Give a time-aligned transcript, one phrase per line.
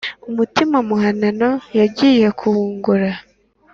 [0.29, 1.49] umutima muhanano
[1.79, 3.09] yagiye kuwungura